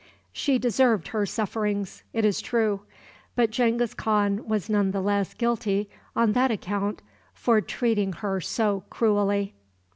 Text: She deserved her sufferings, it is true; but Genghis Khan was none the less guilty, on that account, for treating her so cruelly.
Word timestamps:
She 0.33 0.57
deserved 0.57 1.09
her 1.09 1.27
sufferings, 1.27 2.01
it 2.11 2.25
is 2.25 2.41
true; 2.41 2.81
but 3.35 3.51
Genghis 3.51 3.93
Khan 3.93 4.47
was 4.47 4.67
none 4.67 4.89
the 4.89 4.99
less 4.99 5.35
guilty, 5.35 5.91
on 6.15 6.31
that 6.31 6.49
account, 6.49 7.03
for 7.35 7.61
treating 7.61 8.11
her 8.13 8.41
so 8.41 8.83
cruelly. 8.89 9.53